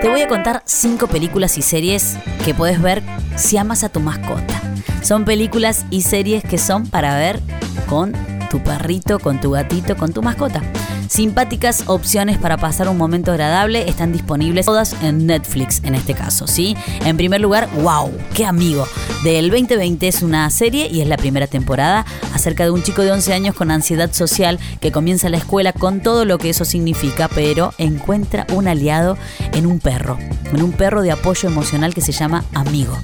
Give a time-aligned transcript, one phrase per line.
[0.00, 3.02] Te voy a contar cinco películas y series que puedes ver
[3.36, 4.62] si amas a tu mascota.
[5.02, 7.40] Son películas y series que son para ver
[7.88, 8.12] con
[8.48, 10.62] tu perrito, con tu gatito, con tu mascota.
[11.08, 16.46] Simpáticas opciones para pasar un momento agradable están disponibles todas en Netflix en este caso,
[16.46, 16.76] ¿sí?
[17.04, 18.86] En primer lugar, wow, qué amigo.
[19.24, 22.04] Del 2020 es una serie y es la primera temporada
[22.34, 26.00] acerca de un chico de 11 años con ansiedad social que comienza la escuela con
[26.00, 29.16] todo lo que eso significa, pero encuentra un aliado
[29.52, 30.18] en un perro,
[30.52, 32.98] en un perro de apoyo emocional que se llama Amigo.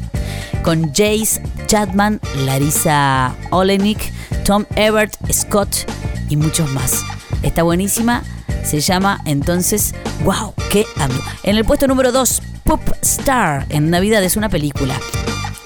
[0.63, 4.13] Con Jace Chapman, Larissa Olenik,
[4.45, 5.91] Tom Everett, Scott
[6.29, 7.03] y muchos más.
[7.45, 8.23] Está buenísima.
[8.65, 9.95] Se llama entonces
[10.25, 11.23] Wow, qué amigo.
[11.43, 13.67] En el puesto número 2, Pop Star.
[13.69, 14.99] En Navidad es una película.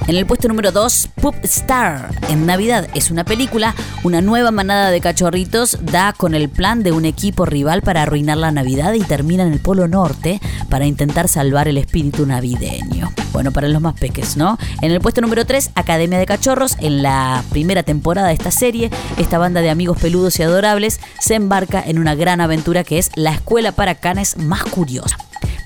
[0.08, 2.08] En el puesto número 2, Poop Star.
[2.30, 3.74] En Navidad es una película.
[4.04, 8.38] Una nueva manada de cachorritos da con el plan de un equipo rival para arruinar
[8.38, 10.40] la Navidad y termina en el Polo Norte
[10.70, 13.12] para intentar salvar el espíritu navideño.
[13.34, 14.56] Bueno, para los más peques, ¿no?
[14.80, 16.78] En el puesto número 3, Academia de Cachorros.
[16.80, 21.34] En la primera temporada de esta serie, esta banda de amigos peludos y adorables se
[21.34, 25.18] embarca en una gran aventura que es la escuela para canes más curiosa.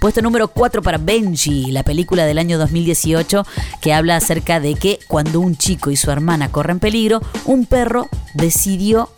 [0.03, 3.47] Puesto número 4 para Benji, la película del año 2018
[3.81, 8.09] que habla acerca de que cuando un chico y su hermana corren peligro, un perro
[8.35, 9.11] decidió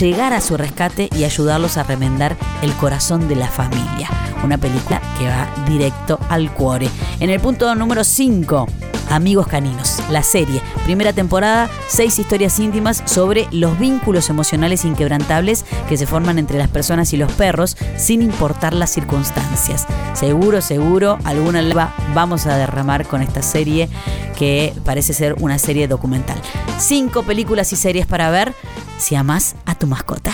[0.00, 4.10] llegar a su rescate y ayudarlos a remendar el corazón de la familia.
[4.42, 6.90] Una película que va directo al cuore.
[7.20, 8.66] En el punto número 5,
[9.10, 10.60] Amigos Caninos, la serie.
[10.84, 16.68] Primera temporada, seis historias íntimas sobre los vínculos emocionales inquebrantables que se forman entre las
[16.68, 19.86] personas y los perros sin importar las circunstancias.
[20.14, 23.88] Seguro, seguro, alguna leva vamos a derramar con esta serie
[24.36, 26.40] que parece ser una serie documental.
[26.78, 28.54] Cinco películas y series para ver
[28.98, 30.32] si amas a tu mascota.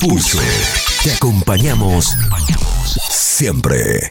[0.00, 0.38] Pulso.
[1.04, 2.16] Te acompañamos
[3.08, 4.10] siempre.